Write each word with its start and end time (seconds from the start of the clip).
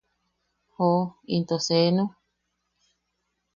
¡Joo, 0.73 1.03
into 1.35 1.55
seenu! 1.67 2.05